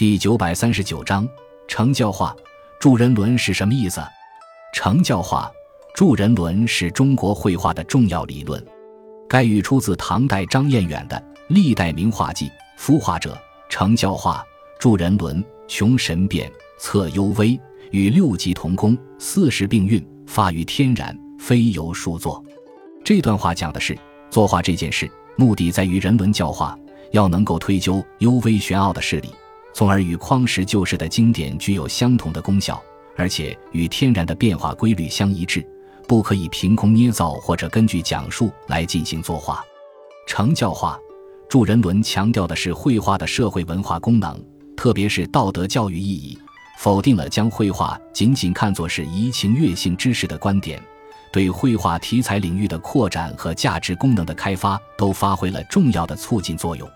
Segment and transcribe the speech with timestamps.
[0.00, 1.28] 第九百三十九章
[1.68, 2.34] 成教化
[2.80, 4.00] 助人伦是什么意思？
[4.72, 5.52] 成教化
[5.94, 8.66] 助人伦是中国绘画的重要理论。
[9.28, 11.16] 该语出自唐代张彦远的
[11.48, 12.46] 《历代名画记》
[12.78, 14.42] ：“夫画者，成教化，
[14.78, 17.60] 助人伦，穷神变，测幽微，
[17.90, 22.42] 与六级同工，四时并运，发于天然，非由数作。”
[23.04, 23.94] 这段话讲的是
[24.30, 25.06] 作画这件事，
[25.36, 26.74] 目的在于人伦教化，
[27.10, 29.28] 要能够推究幽微玄奥的事理，
[29.80, 32.78] 从而与匡时旧事的经典具有相同的功效，
[33.16, 35.66] 而且与天然的变化规律相一致。
[36.06, 39.64] 不可以凭空捏造或者根据讲述来进行作画。
[40.26, 40.98] 成教化
[41.48, 44.38] 助人伦强调的是绘画的社会文化功能，
[44.76, 46.38] 特别是道德教育意义，
[46.76, 50.78] 否定了将绘画仅仅看作是怡情悦性知识的观点，
[51.32, 56.86] 对绘画题材领域的扩展和价值功能的开发都发挥了重要的促进作用。